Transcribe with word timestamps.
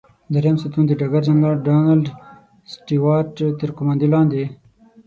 دریم 0.33 0.55
ستون 0.61 0.83
د 0.87 0.91
ډګر 0.99 1.21
جنرال 1.27 1.57
ډانلډ 1.67 2.05
سټیوارټ 2.71 3.35
تر 3.59 3.69
قوماندې 3.77 4.07
لاندې. 4.13 4.43